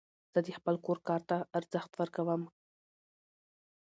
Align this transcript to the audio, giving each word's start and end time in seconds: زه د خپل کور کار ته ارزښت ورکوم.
زه 0.33 0.39
د 0.45 0.47
خپل 0.57 0.75
کور 0.85 0.97
کار 1.07 1.21
ته 1.29 1.37
ارزښت 1.57 1.91
ورکوم. 1.95 2.41